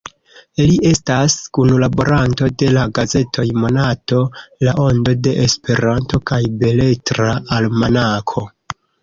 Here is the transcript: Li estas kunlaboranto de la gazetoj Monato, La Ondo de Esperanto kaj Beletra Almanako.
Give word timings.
Li 0.59 0.77
estas 0.91 1.33
kunlaboranto 1.57 2.47
de 2.61 2.69
la 2.77 2.85
gazetoj 2.99 3.45
Monato, 3.65 4.23
La 4.69 4.75
Ondo 4.87 5.15
de 5.29 5.35
Esperanto 5.45 6.23
kaj 6.33 6.41
Beletra 6.65 7.31
Almanako. 7.61 8.47